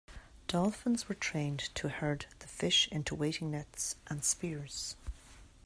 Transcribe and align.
Dolphins 0.47 1.07
were 1.07 1.13
trained 1.13 1.59
to 1.75 1.87
herd 1.87 2.25
the 2.39 2.47
fish 2.47 2.87
into 2.91 3.13
waiting 3.13 3.51
nets 3.51 3.97
and 4.07 4.25
spears. 4.25 4.95